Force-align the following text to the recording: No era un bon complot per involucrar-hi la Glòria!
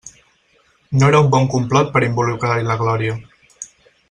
No 1.03 1.09
era 1.13 1.19
un 1.25 1.29
bon 1.35 1.45
complot 1.57 1.93
per 1.99 2.03
involucrar-hi 2.09 2.67
la 2.71 2.79
Glòria! 2.85 3.21